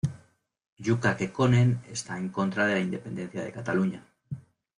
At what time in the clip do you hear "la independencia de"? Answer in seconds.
2.73-3.51